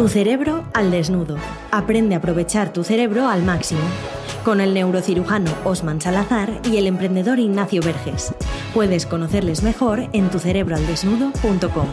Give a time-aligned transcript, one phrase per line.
[0.00, 1.36] Tu cerebro al desnudo.
[1.70, 3.82] Aprende a aprovechar tu cerebro al máximo.
[4.46, 8.34] Con el neurocirujano Osman Salazar y el emprendedor Ignacio Verges.
[8.72, 11.86] Puedes conocerles mejor en tucerebroaldesnudo.com.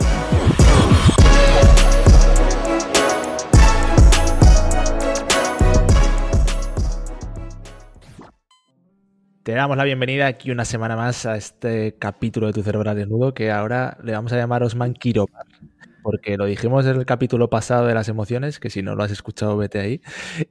[9.43, 12.95] Te damos la bienvenida aquí una semana más a este capítulo de Tu Cerebro al
[12.95, 15.45] Desnudo que ahora le vamos a llamar Osman Quirobar.
[16.07, 19.11] Porque lo dijimos en el capítulo pasado de las emociones, que si no lo has
[19.11, 20.01] escuchado, vete ahí.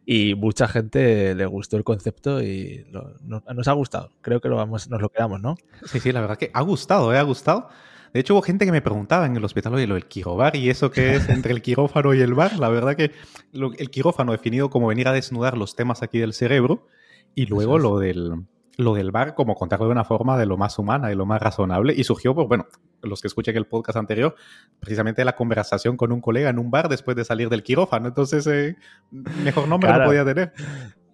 [0.05, 4.11] Y mucha gente le gustó el concepto y nos ha gustado.
[4.21, 5.57] Creo que lo vamos, nos lo quedamos, ¿no?
[5.87, 7.17] Sí, sí, la verdad que ha gustado, ¿eh?
[7.17, 7.71] ha gustado.
[8.13, 10.69] De hecho, hubo gente que me preguntaba en el hospital, oye, lo del quirobar y
[10.69, 12.59] eso que es entre el quirófano y el bar.
[12.59, 13.13] La verdad que
[13.55, 16.87] el quirófano definido como venir a desnudar los temas aquí del cerebro
[17.35, 18.45] y luego lo del
[18.77, 21.41] lo del bar como contarlo de una forma de lo más humana y lo más
[21.41, 21.95] razonable.
[21.97, 22.67] Y surgió, pues bueno,
[23.03, 24.35] los que escuchen el podcast anterior,
[24.81, 28.09] precisamente la conversación con un colega en un bar después de salir del quirófano.
[28.09, 28.77] Entonces, eh,
[29.11, 30.53] mejor nombre no podía tener.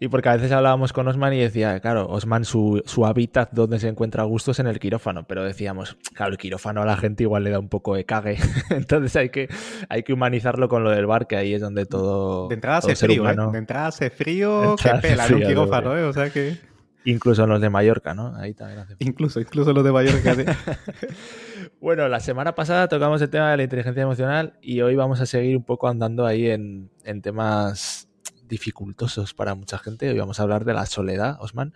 [0.00, 3.78] Y porque a veces hablábamos con Osman y decía, claro, Osman, su, su, hábitat donde
[3.78, 6.97] se encuentra a gusto es en el quirófano, pero decíamos, claro, el quirófano a la
[6.97, 8.36] gente igual le da un poco de cague,
[8.70, 9.48] entonces hay que,
[9.88, 12.48] hay que humanizarlo con lo del bar, que ahí es donde todo...
[12.48, 13.36] De entrada hace frío, ¿eh?
[13.52, 16.02] De entrada hace frío, que pela en un quirófano, ¿eh?
[16.02, 16.72] O sea que...
[17.05, 18.34] Incluso los de Mallorca, ¿no?
[18.36, 20.36] Ahí también hace Incluso, incluso los de Mallorca.
[21.81, 25.27] bueno, la semana pasada tocamos el tema de la inteligencia emocional y hoy vamos a
[25.27, 26.91] seguir un poco andando ahí en,
[27.22, 28.09] temas
[28.47, 30.11] dificultosos para mucha gente.
[30.11, 31.75] Hoy vamos a hablar de la soledad, Osman.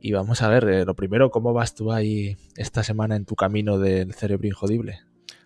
[0.00, 3.36] Y vamos a ver, eh, lo primero, ¿cómo vas tú ahí esta semana en tu
[3.36, 5.00] camino del cerebro injodible?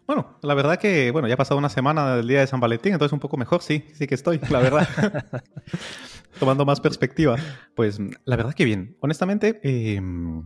[0.07, 2.93] Bueno, la verdad que, bueno, ya ha pasado una semana del día de San Valentín,
[2.93, 4.89] entonces un poco mejor, sí, sí que estoy, la verdad.
[6.41, 7.37] Tomando más perspectiva.
[7.77, 8.97] Pues la verdad que bien.
[9.01, 10.45] Honestamente, em,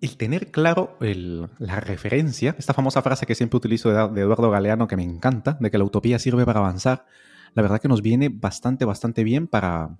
[0.00, 4.96] el tener claro la referencia, esta famosa frase que siempre utilizo de, Eduardo Galeano, que
[4.96, 7.06] me encanta, de que la utopía sirve para avanzar,
[7.54, 9.96] la verdad que nos viene bastante, bastante bien para,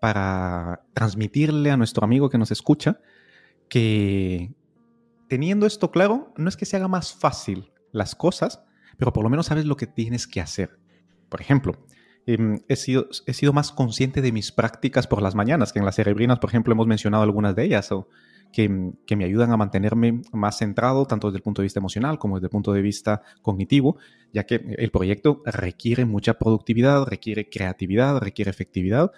[0.00, 3.00] para transmitirle a nuestro amigo que nos escucha
[3.68, 4.52] que,
[5.32, 8.62] teniendo esto claro, no es que se haga más fácil las cosas,
[8.98, 10.78] pero por lo menos sabes lo que tienes que hacer.
[11.30, 11.86] Por ejemplo,
[12.26, 15.86] em, he, sido, he sido más consciente de mis prácticas por las mañanas, que en
[15.86, 18.10] las cerebrinas, por ejemplo, hemos mencionado algunas de ellas, o
[18.52, 22.18] que, que, me ayudan a mantenerme más centrado, tanto desde el punto de vista emocional
[22.18, 23.96] como desde el punto de vista cognitivo,
[24.34, 29.12] ya que el proyecto requiere mucha productividad, requiere creatividad, requiere efectividad,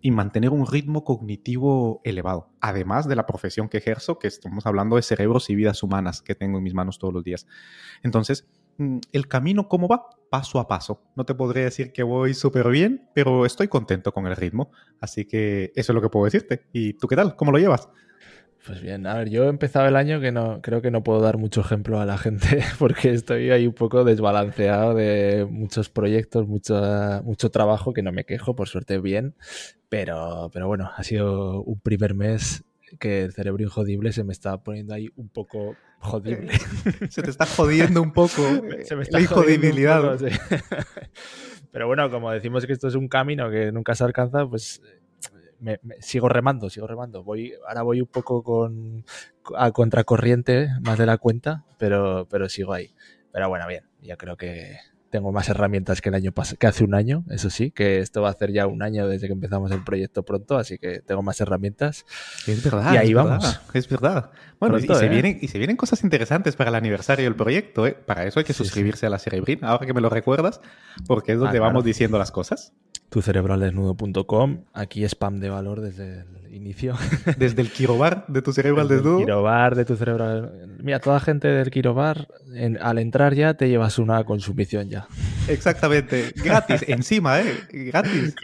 [0.00, 4.96] y mantener un ritmo cognitivo elevado, además de la profesión que ejerzo, que estamos hablando
[4.96, 7.46] de cerebros y vidas humanas que tengo en mis manos todos los días.
[8.02, 8.48] Entonces,
[8.78, 10.06] mm, el camino, ¿cómo va?
[10.30, 11.02] Paso a paso.
[11.16, 14.70] No te podría decir que voy súper bien, pero estoy contento con el ritmo.
[15.00, 16.66] Así que eso es lo que puedo decirte.
[16.72, 17.34] ¿Y tú qué tal?
[17.34, 17.88] ¿Cómo lo llevas?
[18.66, 21.20] Pues bien, a ver, yo he empezado el año que no creo que no puedo
[21.20, 26.46] dar mucho ejemplo a la gente porque estoy ahí un poco desbalanceado de muchos proyectos,
[26.46, 26.80] mucho,
[27.24, 29.34] mucho trabajo que no me quejo, por suerte bien,
[29.88, 32.64] pero, pero bueno, ha sido un primer mes
[32.98, 36.52] que el cerebro injodible se me está poniendo ahí un poco jodible.
[37.10, 38.42] Se te está jodiendo un poco
[38.84, 40.18] se me está la injodibilidad.
[41.70, 44.80] Pero bueno, como decimos que esto es un camino que nunca se alcanza, pues
[45.60, 47.22] me, sigo remando, sigo remando.
[47.24, 49.04] Voy, ahora voy un poco con
[49.56, 52.94] a contracorriente más de la cuenta, pero, pero sigo ahí.
[53.32, 54.78] Pero bueno, bien, ya creo que
[55.10, 58.28] tengo más herramientas que el año que hace un año, eso sí, que esto va
[58.28, 61.40] a hacer ya un año desde que empezamos el proyecto pronto, así que tengo más
[61.40, 62.04] herramientas.
[62.46, 62.92] Es verdad.
[62.92, 63.60] Y ahí vamos.
[63.72, 64.30] es verdad.
[64.60, 65.08] Bueno, y, se ¿eh?
[65.08, 67.92] vienen, y se vienen cosas interesantes para el aniversario del proyecto, ¿eh?
[67.92, 70.60] Para eso hay que suscribirse a la Cerebrin, ahora que me lo recuerdas,
[71.06, 72.74] porque es donde ah, vamos diciendo las cosas
[73.10, 74.64] tucerebraldesnudo.com.
[74.72, 76.94] Aquí spam de valor desde el inicio.
[77.38, 79.18] Desde el Quirobar de tu cerebro al desnudo.
[79.18, 80.50] Quirobar de tu cerebro
[80.82, 82.28] Mira, toda gente del Quirobar,
[82.80, 85.08] al entrar ya te llevas una consumición ya.
[85.48, 86.32] Exactamente.
[86.36, 87.54] Gratis, encima, ¿eh?
[87.70, 88.34] Gratis.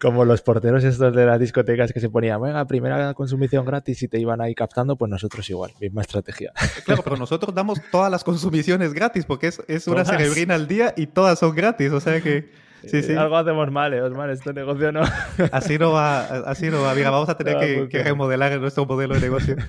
[0.00, 4.08] Como los porteros estos de las discotecas que se ponían, venga, primera consumición gratis y
[4.08, 6.52] te iban ahí captando, pues nosotros igual, misma estrategia.
[6.86, 10.94] Claro, pero nosotros damos todas las consumiciones gratis porque es, es una cerebrina al día
[10.96, 12.65] y todas son gratis, o sea que...
[12.84, 13.14] Sí, sí.
[13.14, 15.02] Algo hacemos mal, eh, Osman, este negocio no.
[15.52, 16.94] Así no va, así no va.
[16.94, 19.56] Mira, vamos a tener que, remodelar nuestro modelo de negocio.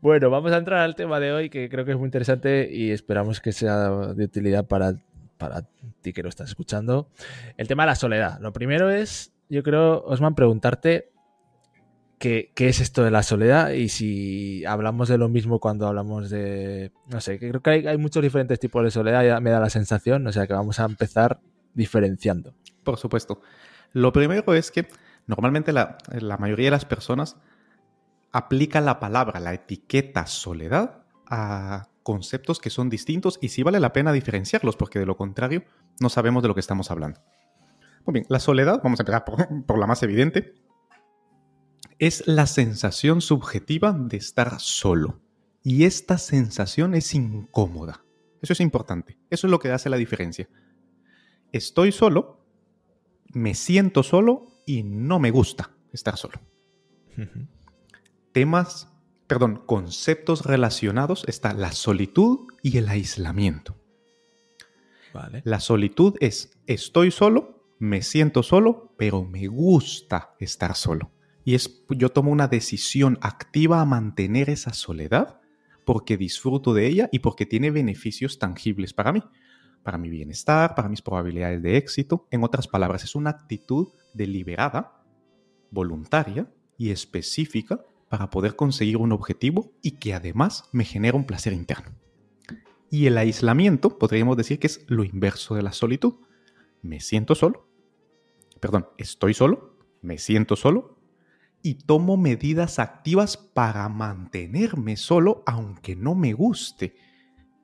[0.00, 2.90] Bueno, vamos a entrar al tema de hoy que creo que es muy interesante y
[2.90, 4.94] esperamos que sea de utilidad para,
[5.38, 5.62] para
[6.02, 7.08] ti que lo estás escuchando.
[7.56, 8.38] El tema de la soledad.
[8.40, 11.10] Lo primero es, yo creo, Osman, preguntarte
[12.18, 16.30] qué, qué es esto de la soledad y si hablamos de lo mismo cuando hablamos
[16.30, 19.50] de, no sé, que creo que hay, hay muchos diferentes tipos de soledad, ya me
[19.50, 21.40] da la sensación, o sea que vamos a empezar
[21.74, 22.54] diferenciando?
[22.84, 23.40] Por supuesto.
[23.92, 24.88] Lo primero es que
[25.26, 25.98] normalmente la,
[26.38, 27.36] mayoría de las personas
[28.32, 33.92] aplica la palabra, la etiqueta soledad, a conceptos que son distintos y sí vale la
[33.92, 35.64] pena diferenciarlos, porque de lo contrario
[36.00, 37.20] no sabemos de lo que estamos hablando.
[38.04, 40.54] Muy bien, la soledad, vamos a empezar por, por la más evidente,
[41.98, 45.20] es la sensación subjetiva de estar solo.
[45.62, 48.04] Y esta sensación es incómoda.
[48.40, 49.18] Eso es importante.
[49.30, 50.48] Eso es lo que hace la diferencia.
[51.52, 52.40] Estoy solo,
[53.32, 56.40] me siento solo y no me gusta estar solo.
[58.32, 58.90] Temas,
[59.26, 63.76] perdón, conceptos relacionados está la solitud y el aislamiento.
[65.44, 71.10] La solitud es estoy solo, me siento solo, pero me gusta estar solo.
[71.44, 75.40] Y es yo tomo una decisión activa a mantener esa soledad
[75.84, 79.22] porque disfruto de ella y porque tiene beneficios tangibles para mí,
[79.82, 82.26] para mi bienestar, para mis probabilidades de éxito.
[82.30, 85.02] En otras palabras, es una actitud deliberada,
[85.70, 91.52] voluntaria y específica para poder conseguir un objetivo y que además me genera un placer
[91.52, 91.96] interno.
[92.90, 96.16] Y el aislamiento podríamos decir que es lo inverso de la solitud.
[96.82, 97.68] Me siento solo,
[98.60, 100.98] perdón, estoy solo, me siento solo
[101.62, 106.96] y tomo medidas activas para mantenerme solo aunque no me guste,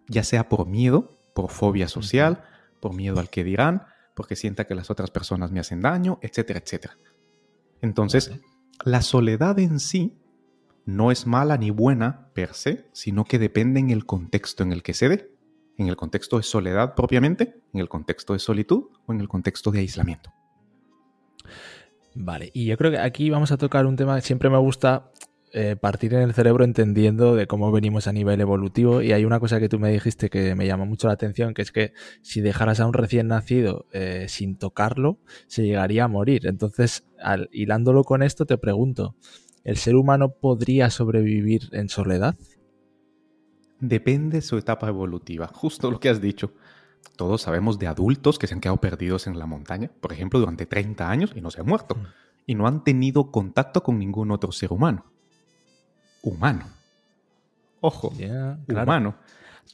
[0.09, 2.43] ya sea por miedo, por fobia social,
[2.81, 3.85] por miedo al que dirán,
[4.17, 6.99] porque sienta que las otras personas me hacen daño, etcétera, etcétera.
[7.81, 8.33] Entonces,
[8.85, 10.19] la soledad en sí
[10.85, 14.83] no es mala ni buena per se, sino que depende en el contexto en el
[14.83, 15.31] que se dé.
[15.77, 19.71] En el contexto de soledad propiamente, en el contexto de solitud o en el contexto
[19.71, 20.33] de aislamiento.
[22.17, 25.13] Vale, y yo creo que aquí vamos a tocar un tema que siempre me gusta
[25.53, 29.41] eh, partir en el cerebro entendiendo de cómo venimos a nivel evolutivo y hay una
[29.41, 31.93] cosa que tú me dijiste que me llama mucho la atención, que es que
[32.23, 36.47] si dejaras a un recién nacido eh, sin tocarlo, se llegaría a morir.
[36.47, 39.17] Entonces, al, hilándolo con esto, te pregunto,
[39.65, 42.37] ¿el ser humano podría sobrevivir en soledad?
[43.81, 46.53] Depende de su etapa evolutiva, justo lo que has dicho.
[47.17, 50.67] Todos sabemos de adultos que se han quedado perdidos en la montaña, por ejemplo, durante
[50.67, 51.95] 30 años y no se han muerto.
[51.95, 52.07] Mm.
[52.47, 55.05] Y no han tenido contacto con ningún otro ser humano.
[56.23, 56.65] Humano.
[57.81, 58.13] Ojo,
[58.69, 59.17] humano.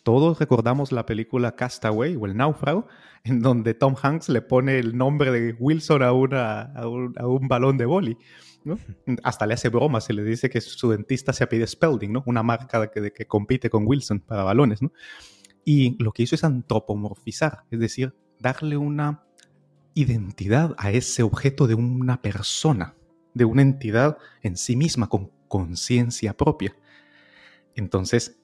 [0.03, 2.87] Todos recordamos la película Castaway o El Náufrago,
[3.23, 7.79] en donde Tom Hanks le pone el nombre de Wilson a, una, a, un, balón
[7.79, 8.19] de boli.
[9.23, 12.23] Hasta le hace broma, se le dice que su dentista se pide Spelding, ¿no?
[12.27, 14.83] una marca que, que compite con Wilson para balones.
[14.83, 14.93] ¿no?
[15.65, 19.23] Y lo que hizo es antropomorfizar, es decir, darle una
[19.95, 22.95] identidad a ese objeto de una persona,
[23.33, 26.75] de una entidad en sí misma, con conciencia propia.
[27.77, 28.41] Entonces,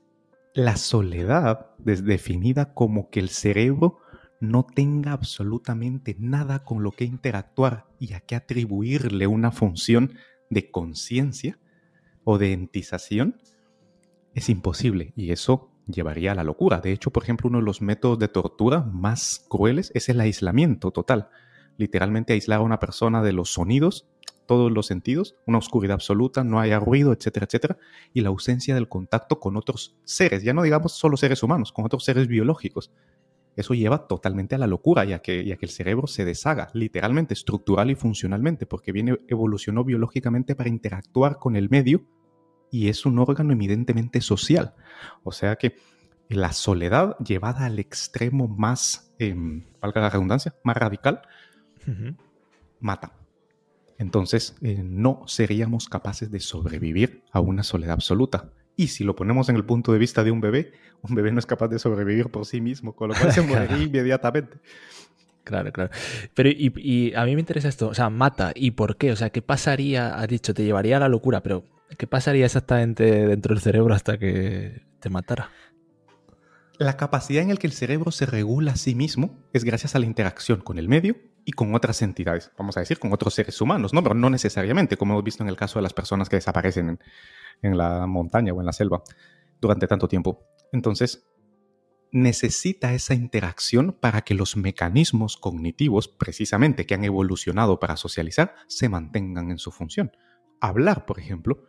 [0.55, 3.99] la soledad es definida como que el cerebro
[4.39, 10.15] no tenga absolutamente nada con lo que interactuar y a qué atribuirle una función
[10.51, 11.59] de conciencia
[12.23, 13.41] o de entización,
[14.33, 15.13] es imposible.
[15.17, 16.81] Y eso llevaría a la locura.
[16.81, 20.93] De hecho, por ejemplo, uno de los métodos de tortura más crueles es el aislamiento
[20.93, 21.29] total.
[21.77, 24.07] Literalmente aislar a una persona de los sonidos,
[24.51, 27.79] todos los sentidos, una oscuridad absoluta, no haya ruido, etcétera, etcétera,
[28.13, 31.85] y la ausencia del contacto con otros seres, ya no digamos solo seres humanos, con
[31.85, 32.91] otros seres biológicos.
[33.55, 37.33] Eso lleva totalmente a la locura, ya que, ya que el cerebro se deshaga, literalmente,
[37.33, 42.05] estructural y funcionalmente, porque viene, evolucionó biológicamente para interactuar con el medio
[42.73, 44.75] y es un órgano evidentemente social.
[45.23, 45.77] O sea que
[46.29, 49.33] la soledad llevada al extremo más, eh,
[49.81, 51.23] valga la redundancia, más radical,
[52.81, 53.13] mata.
[54.01, 58.51] Entonces, eh, no seríamos capaces de sobrevivir a una soledad absoluta.
[58.75, 61.39] Y si lo ponemos en el punto de vista de un bebé, un bebé no
[61.39, 64.59] es capaz de sobrevivir por sí mismo, con lo cual se moriría inmediatamente.
[65.45, 65.91] Claro, claro.
[66.35, 69.13] Pero y, y, a mí me interesa esto, o sea, mata, ¿y por qué?
[69.13, 70.15] O sea, ¿qué pasaría?
[70.15, 71.65] Has dicho, te llevaría a la locura, pero
[71.97, 75.51] ¿Qué pasaría exactamente dentro del cerebro hasta que te matara?
[76.79, 79.99] La capacidad en la que el cerebro se regula a sí mismo es gracias a
[79.99, 81.17] la interacción con el medio
[81.51, 84.05] y con otras entidades, vamos a decir, con otros seres humanos, ¿no?
[84.05, 87.01] Pero no necesariamente, como hemos visto en el caso de las personas que desaparecen en,
[87.63, 89.03] en la montaña o en la selva
[89.61, 90.47] durante tanto tiempo.
[90.73, 91.27] Entonces,
[92.13, 98.89] necesita esa interacción para que los mecanismos cognitivos, precisamente que han evolucionado para socializar, se
[98.89, 100.13] mantengan en su función.
[100.61, 101.65] Hablar, por ejemplo,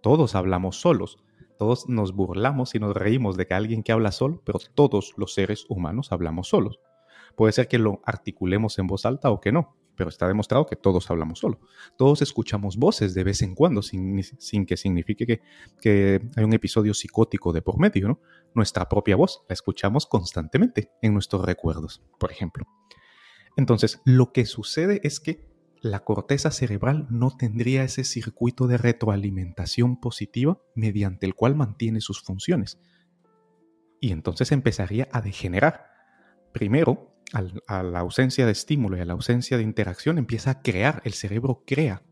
[0.00, 1.18] todos hablamos solos.
[1.58, 5.34] Todos nos burlamos y nos reímos de que alguien que habla solo, pero todos los
[5.34, 6.80] seres humanos hablamos solos.
[7.36, 10.76] Puede ser que lo articulemos en voz alta o que no, pero está demostrado que
[10.76, 11.60] todos hablamos solo.
[11.96, 14.22] Todos escuchamos voces de vez en cuando, sin,
[14.66, 15.40] que signifique que,
[15.80, 18.20] que, hay un episodio psicótico de por medio, ¿no?
[18.54, 22.66] Nuestra propia voz la escuchamos constantemente en nuestros recuerdos, por ejemplo.
[23.56, 25.46] Entonces, lo que sucede es que
[25.80, 32.22] la corteza cerebral no tendría ese circuito de retroalimentación positiva mediante el cual mantiene sus
[32.22, 32.78] funciones.
[33.98, 35.86] y entonces empezaría a degenerar.
[36.52, 41.02] Primero, a la ausencia de estímulo y a la ausencia de interacción, empieza a crear,
[41.04, 42.02] el cerebro crea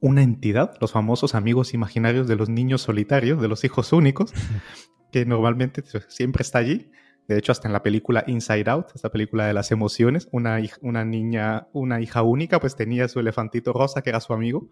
[0.00, 4.32] una entidad, los famosos amigos imaginarios de los niños solitarios, de los hijos únicos,
[5.12, 6.90] que normalmente siempre está allí.
[7.26, 11.04] De hecho, hasta en la película Inside Out, esta película de las emociones, una, una
[11.04, 14.70] niña, una hija única, pues tenía su elefantito rosa que era su amigo.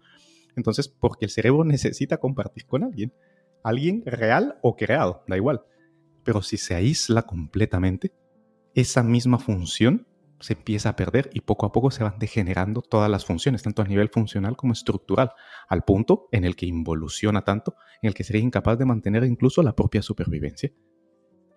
[0.55, 3.13] Entonces, porque el cerebro necesita compartir con alguien,
[3.63, 5.61] alguien real o creado, da igual.
[6.23, 8.11] Pero si se aísla completamente,
[8.77, 10.05] esa misma función
[10.39, 13.81] se empieza a perder y poco a poco se van degenerando todas las funciones, tanto
[13.81, 15.31] a nivel funcional como estructural,
[15.67, 19.63] al punto en el que involuciona tanto, en el que sería incapaz de mantener incluso
[19.63, 20.71] la propia supervivencia.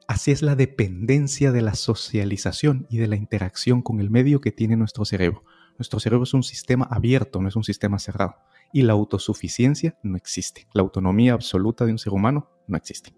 [0.09, 4.51] Así es la dependencia de la socialización y de la interacción con el medio que
[4.51, 5.45] tiene nuestro cerebro.
[5.77, 8.37] Nuestro cerebro es un sistema abierto, no es un sistema cerrado.
[8.73, 10.67] Y la autosuficiencia no existe.
[10.73, 13.15] La autonomía absoluta de un ser humano no existe.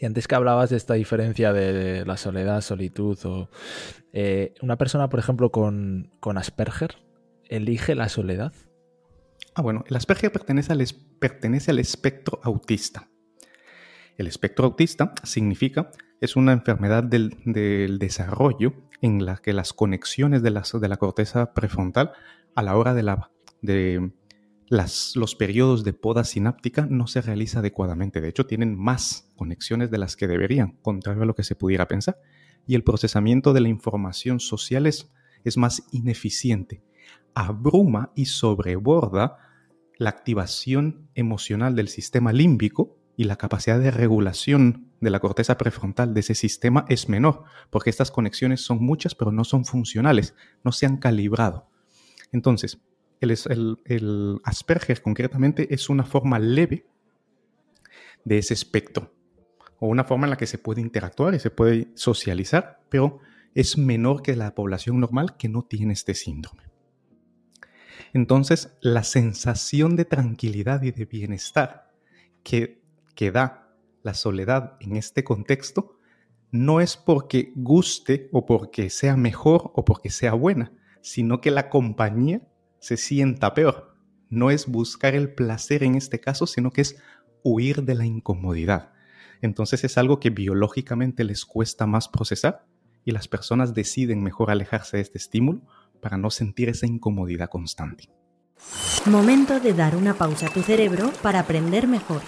[0.00, 3.50] Y antes que hablabas de esta diferencia de la soledad, solitud, o
[4.12, 6.96] eh, una persona, por ejemplo, con, Asperger,
[7.48, 8.52] ¿elige la soledad?
[9.54, 10.84] Ah, bueno, el Asperger pertenece al,
[11.18, 13.08] pertenece al espectro autista.
[14.16, 15.90] El espectro autista significa,
[16.20, 17.36] es una enfermedad del,
[17.98, 22.12] desarrollo en la que las conexiones de la, de la corteza prefrontal
[22.54, 23.30] a la hora de la,
[23.62, 24.10] de,
[24.70, 28.20] los periodos de poda sináptica no se realiza adecuadamente.
[28.20, 31.88] De hecho, tienen más conexiones de las que deberían, contrario a lo que se pudiera
[31.88, 32.18] pensar.
[32.66, 35.10] Y el procesamiento de la información social es,
[35.44, 36.82] es más ineficiente.
[37.34, 39.38] Abruma y sobreborda
[39.96, 46.14] la activación emocional del sistema límbico y la capacidad de regulación de la corteza prefrontal
[46.14, 50.72] de ese sistema es menor, porque estas conexiones son muchas pero no son funcionales, no
[50.72, 51.68] se han calibrado.
[52.32, 52.80] Entonces,
[53.20, 56.86] el, Asperger concretamente es una forma leve
[58.24, 59.12] de ese espectro,
[59.78, 63.20] o una forma en la que se puede interactuar y se puede socializar, pero
[63.54, 66.64] es menor que la población normal que no tiene este síndrome.
[68.12, 71.90] Entonces, la sensación de tranquilidad y de bienestar
[72.42, 72.80] que,
[73.14, 75.98] que da la soledad en este contexto
[76.50, 80.72] no es porque guste o porque sea mejor o porque sea buena,
[81.02, 82.42] sino que la compañía
[82.80, 83.94] se sienta peor.
[84.30, 86.96] No es buscar el placer en este caso, sino que es
[87.42, 88.92] huir de la incomodidad.
[89.40, 92.66] Entonces es algo que biológicamente les cuesta más procesar
[93.04, 95.62] y las personas deciden mejor alejarse de este estímulo
[96.00, 98.10] para no sentir esa incomodidad constante.
[99.06, 102.22] Momento de dar una pausa a tu cerebro para aprender mejor.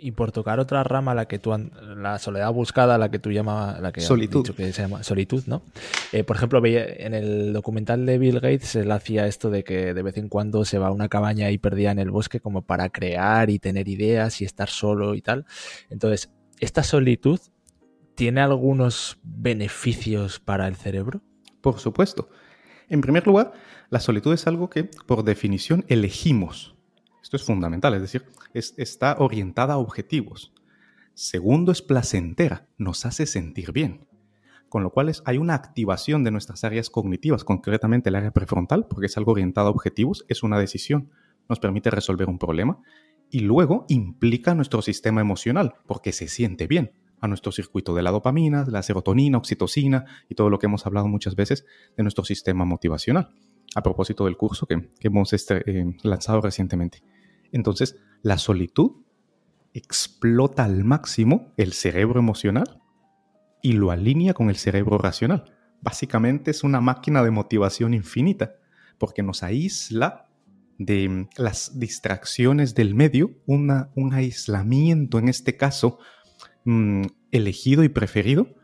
[0.00, 1.52] Y por tocar otra rama, la que tú,
[1.96, 5.44] la soledad buscada, la que tú llamas, la que solitud, dicho que se llama solitud,
[5.46, 5.62] ¿no?
[6.12, 10.02] Eh, por ejemplo, en el documental de Bill Gates él hacía esto de que de
[10.02, 12.88] vez en cuando se va a una cabaña y perdía en el bosque como para
[12.88, 15.46] crear y tener ideas y estar solo y tal.
[15.90, 17.40] Entonces, esta solitud
[18.14, 21.22] tiene algunos beneficios para el cerebro.
[21.60, 22.28] Por supuesto.
[22.88, 23.52] En primer lugar,
[23.88, 26.74] la solitud es algo que por definición elegimos.
[27.22, 28.24] Esto es fundamental, es decir,
[28.54, 30.52] está orientada a objetivos.
[31.14, 34.06] Segundo, es placentera, nos hace sentir bien.
[34.68, 39.06] Con lo cual hay una activación de nuestras áreas cognitivas, concretamente el área prefrontal, porque
[39.06, 41.10] es algo orientado a objetivos, es una decisión,
[41.48, 42.78] nos permite resolver un problema.
[43.30, 48.10] Y luego implica nuestro sistema emocional, porque se siente bien, a nuestro circuito de la
[48.10, 52.64] dopamina, la serotonina, oxitocina y todo lo que hemos hablado muchas veces de nuestro sistema
[52.64, 53.30] motivacional,
[53.74, 57.02] a propósito del curso que, hemos este, eh, lanzado recientemente.
[57.52, 58.92] Entonces, la solitud
[59.72, 62.82] explota al máximo el cerebro emocional
[63.62, 65.56] y lo alinea con el cerebro racional.
[65.80, 68.56] Básicamente es una máquina de motivación infinita,
[68.98, 70.28] porque nos aísla
[70.78, 75.98] de las distracciones del medio, un aislamiento en este caso
[76.64, 78.59] mm, elegido y preferido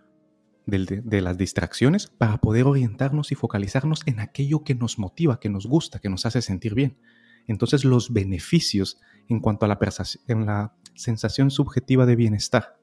[0.67, 5.67] de las distracciones para poder orientarnos y focalizarnos en aquello que nos motiva, que nos
[5.67, 6.99] gusta, que nos hace sentir bien.
[7.47, 9.79] Entonces los beneficios en cuanto a la,
[10.27, 12.81] en la sensación subjetiva de bienestar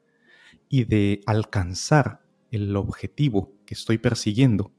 [0.69, 2.21] y de alcanzar
[2.51, 4.71] el objetivo que estoy persiguiendo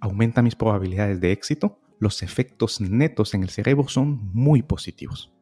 [0.00, 5.32] aumenta mis probabilidades de éxito, los efectos netos en el cerebro son muy positivos.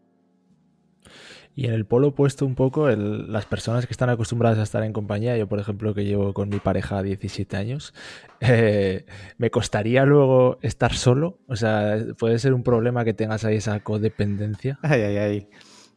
[1.55, 4.95] Y en el polo opuesto un poco, las personas que están acostumbradas a estar en
[4.95, 7.93] compañía, yo por ejemplo que llevo con mi pareja 17 años,
[8.41, 9.05] eh,
[9.37, 11.39] me costaría luego estar solo.
[11.49, 14.79] O sea, puede ser un problema que tengas ahí esa codependencia.
[14.83, 15.49] Ay, ay, ay.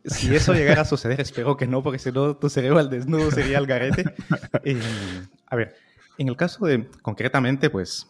[0.04, 3.32] Si eso llegara a suceder, espero que no, porque si no tu cerebro al desnudo
[3.32, 4.04] sería el garete.
[4.64, 4.80] Eh,
[5.48, 5.76] a ver,
[6.18, 8.08] en el caso de, concretamente, pues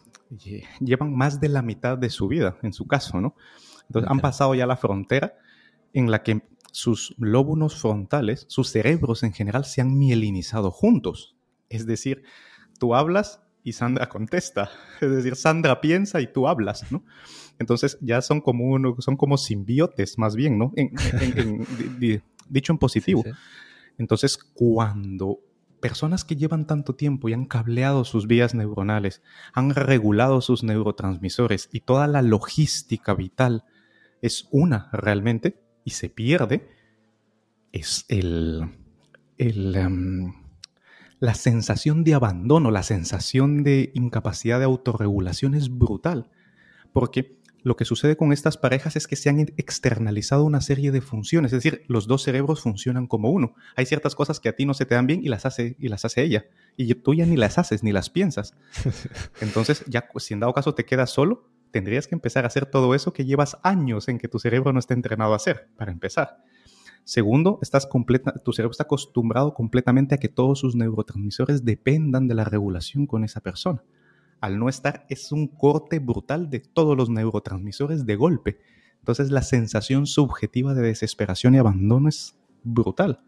[0.80, 3.34] llevan más de la mitad de su vida, en su caso, ¿no?
[3.88, 5.34] Entonces han pasado ya la frontera
[5.92, 6.42] en la que
[6.76, 11.34] sus lóbulos frontales, sus cerebros en general se han mielinizado juntos.
[11.70, 12.22] Es decir,
[12.78, 14.70] tú hablas y Sandra contesta.
[15.00, 17.02] Es decir, Sandra piensa y tú hablas, ¿no?
[17.58, 20.74] Entonces ya son como, uno, son como simbiotes más bien, ¿no?
[22.50, 23.24] dicho en positivo.
[23.96, 25.38] Entonces, cuando
[25.80, 29.22] personas que llevan tanto tiempo y han cableado sus vías neuronales,
[29.54, 33.64] han regulado sus neurotransmisores y toda la logística vital
[34.20, 36.68] es una realmente y se pierde,
[37.72, 38.68] es el,
[39.38, 40.34] el em,
[41.20, 46.28] la sensación de abandono, la sensación de incapacidad de autorregulación es brutal,
[46.92, 51.00] porque lo que sucede con estas parejas es que se han externalizado una serie de
[51.00, 53.54] funciones, es decir, los dos cerebros funcionan como uno.
[53.76, 55.88] Hay ciertas cosas que a ti no se te dan bien y las hace, y
[55.88, 58.54] las hace ella, y tú ya ni las haces ni las piensas.
[59.40, 62.94] Entonces, ya si en dado caso te quedas solo, tendrías que empezar a hacer todo
[62.94, 66.38] eso que llevas años en que tu cerebro no está entrenado a hacer, para empezar.
[67.04, 72.34] Segundo, estás completa, tu cerebro está acostumbrado completamente a que todos sus neurotransmisores dependan de
[72.34, 73.82] la regulación con esa persona
[74.40, 78.58] al no estar es un corte brutal de todos los neurotransmisores de golpe.
[78.98, 83.20] Entonces la sensación subjetiva de desesperación y abandono es brutal.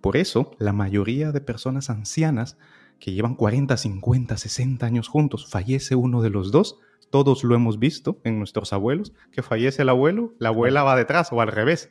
[0.00, 2.56] Por eso la mayoría de personas ancianas
[2.98, 6.78] que llevan 40, 50, 60 años juntos, fallece uno de los dos,
[7.10, 11.32] todos lo hemos visto en nuestros abuelos, que fallece el abuelo, la abuela va detrás
[11.32, 11.90] o al revés,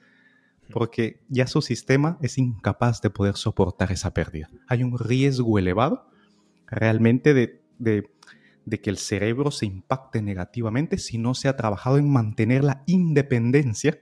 [0.71, 4.49] porque ya su sistema es incapaz de poder soportar esa pérdida.
[4.67, 6.09] Hay un riesgo elevado
[6.67, 8.09] realmente de, de
[8.69, 12.83] de que el cerebro se impacte negativamente si no se ha trabajado en mantener la
[12.85, 13.99] independencia.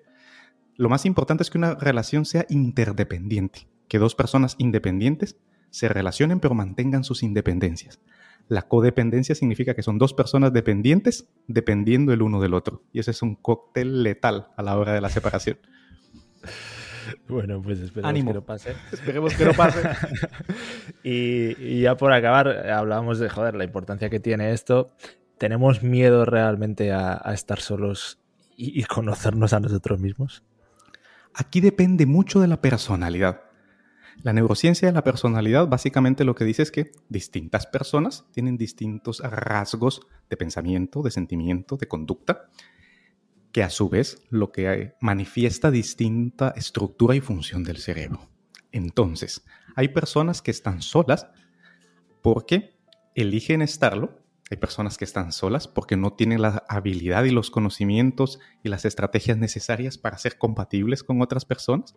[0.76, 5.38] Lo más importante es que una relación sea interdependiente, que dos personas independientes
[5.70, 8.00] se relacionen pero mantengan sus independencias.
[8.48, 12.84] La codependencia significa que son dos personas dependientes dependiendo el uno del otro.
[12.94, 15.60] Y ese es un cóctel letal a la hora de la separación.
[17.27, 18.75] Bueno, pues esperemos que no pase.
[18.92, 19.82] Esperemos que no pase.
[21.04, 24.92] y, ya por acabar, hablamos de, joder, la importancia que tiene esto.
[25.38, 28.20] ¿Tenemos miedo realmente a, estar solos
[28.55, 30.44] y, conocernos a nosotros mismos?
[31.33, 33.42] Aquí depende mucho de la personalidad.
[34.24, 39.20] La neurociencia de la personalidad básicamente lo que dice es que distintas personas tienen distintos
[39.20, 42.50] rasgos de pensamiento, de sentimiento, de conducta
[43.51, 48.30] que a su vez lo que manifiesta distinta estructura y función del cerebro.
[48.72, 51.27] Entonces, hay personas que están solas
[52.22, 52.77] porque
[53.16, 54.20] eligen estarlo,
[54.51, 58.86] hay personas que están solas porque no tienen la habilidad y los conocimientos y las
[58.86, 61.96] estrategias necesarias para ser compatibles con otras personas.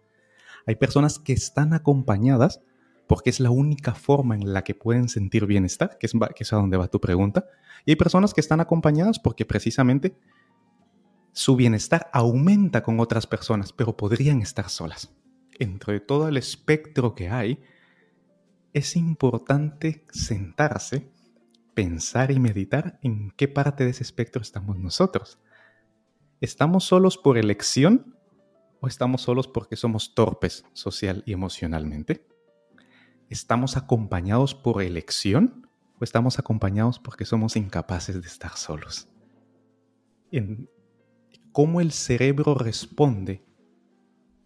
[0.67, 2.61] Hay personas que están acompañadas
[3.11, 6.77] porque es la única forma en la que pueden sentir bienestar, que es, a donde
[6.77, 7.45] va tu pregunta.
[7.85, 10.17] Y hay personas que están acompañadas porque precisamente
[11.33, 15.13] su bienestar aumenta con otras personas, pero podrían estar solas.
[15.59, 17.61] Entre todo el espectro que hay,
[18.73, 21.11] es importante sentarse,
[21.75, 25.41] pensar y meditar en qué parte de ese espectro estamos nosotros.
[26.41, 28.20] ¿Estamos solos por elección
[28.81, 32.27] o estamos solos porque somos torpes social y emocionalmente?
[33.29, 39.09] ¿Estamos acompañados por elección o estamos acompañados porque somos incapaces de estar solos?
[41.53, 43.45] Cómo el cerebro responde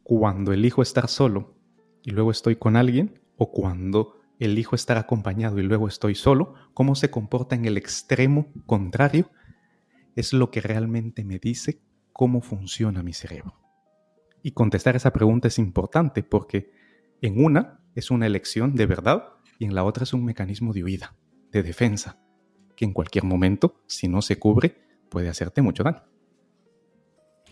[0.03, 1.55] cuando elijo estar solo
[2.03, 6.95] y luego estoy con alguien o cuando elijo estar acompañado y luego estoy solo, cómo
[6.95, 9.31] se comporta en el extremo contrario,
[10.17, 11.81] es lo que realmente me dice
[12.13, 13.64] cómo funciona mi cerebro.
[14.45, 16.71] Y contestar esa pregunta es importante porque
[17.23, 20.85] en una es una elección de verdad y en la otra es un mecanismo de
[20.85, 21.17] huida,
[21.51, 22.21] de defensa,
[22.77, 24.77] que en cualquier momento, si no se cubre,
[25.09, 26.03] puede hacerte mucho daño.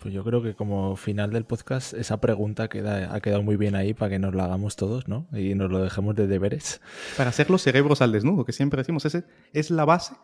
[0.02, 3.74] Pues yo creo que como final del podcast, esa pregunta queda, ha quedado muy bien
[3.74, 5.26] ahí para que nos la hagamos todos, ¿no?
[5.32, 6.82] Y nos lo dejemos de deberes.
[7.16, 9.24] Para hacer los cerebros al desnudo, que siempre decimos, ese
[9.54, 10.14] es la base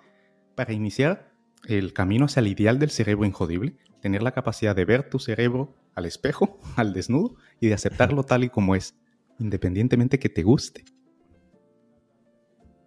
[0.55, 1.33] para iniciar
[1.67, 3.79] el camino hacia el ideal del cerebro injodible.
[4.03, 8.45] Tener la capacidad de ver tu cerebro al espejo, al desnudo, y de aceptarlo tal
[8.45, 8.95] y como es,
[9.39, 10.85] independientemente que te guste.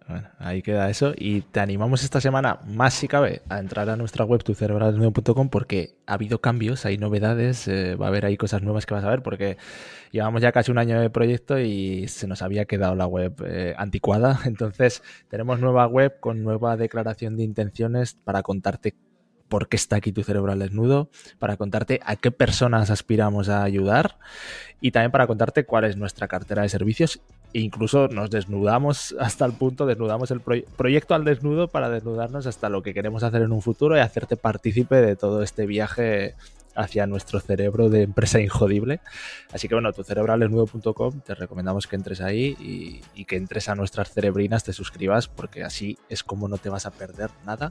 [0.08, 1.14] Bueno, ahí queda eso.
[1.16, 5.94] Y te animamos esta semana, más si cabe, a entrar a nuestra web tucerebralesnudo.com porque
[6.06, 9.10] ha habido cambios, hay novedades, eh, va a haber ahí cosas nuevas que vas a
[9.10, 9.56] ver porque
[10.10, 13.74] llevamos ya casi un año de proyecto y se nos había quedado la web eh,
[13.78, 14.40] anticuada.
[14.44, 18.94] Entonces, tenemos nueva web con nueva declaración de intenciones para contarte
[19.52, 23.62] por qué está aquí tu cerebro al desnudo, para contarte a qué personas aspiramos a
[23.62, 24.16] ayudar
[24.80, 27.20] y también para contarte cuál es nuestra cartera de servicios.
[27.52, 32.70] E incluso nos desnudamos hasta el punto, desnudamos el proyecto al desnudo para desnudarnos hasta
[32.70, 36.34] lo que queremos hacer en un futuro y hacerte partícipe de todo este viaje
[36.74, 39.00] hacia nuestro cerebro de empresa injodible.
[39.52, 44.64] Así que bueno, tucerebralesnudo.com, te recomendamos que entres ahí y que entres a nuestras cerebrinas,
[44.64, 47.70] te suscribas, porque así es como no te vas a perder nada.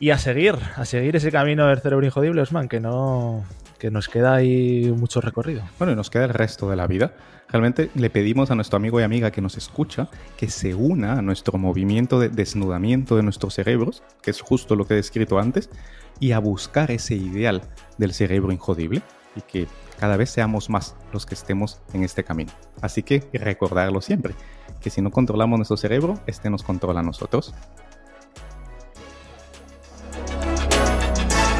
[0.00, 3.44] Y a seguir, a seguir ese camino del cerebro injodible, Osman, que no,
[3.78, 5.62] que nos queda ahí mucho recorrido.
[5.78, 7.12] Bueno, y nos queda el resto de la vida.
[7.48, 11.22] Realmente le pedimos a nuestro amigo y amiga que nos escucha que se una a
[11.22, 15.70] nuestro movimiento de desnudamiento de nuestros cerebros, que es justo lo que he descrito antes,
[16.18, 17.62] y a buscar ese ideal
[17.98, 19.02] del cerebro injodible
[19.36, 22.52] y que cada vez seamos más los que estemos en este camino.
[22.80, 24.34] Así que recordarlo siempre,
[24.80, 27.54] que si no controlamos nuestro cerebro, este nos controla a nosotros.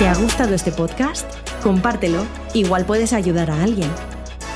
[0.05, 1.25] ¿Te ha gustado este podcast?
[1.63, 3.89] Compártelo, igual puedes ayudar a alguien.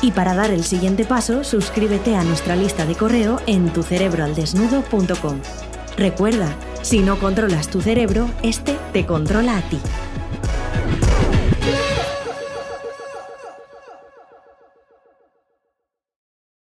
[0.02, 5.40] Y para dar el siguiente paso, suscríbete a nuestra lista de correo en tucerebroaldesnudo.com.
[5.96, 9.80] Recuerda, si no controlas tu cerebro, este te controla a ti.